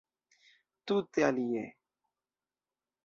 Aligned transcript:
Tute 0.85 1.21
alie. 1.27 1.65